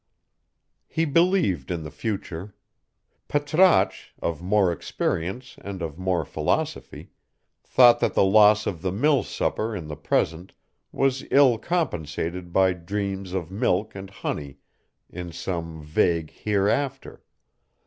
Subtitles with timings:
[0.87, 2.55] He believed in the future:
[3.29, 7.11] Patrasche, of more experience and of more philosophy,
[7.63, 10.53] thought that the loss of the mill supper in the present
[10.91, 14.57] was ill compensated by dreams of milk and honey
[15.07, 17.23] in some vague hereafter.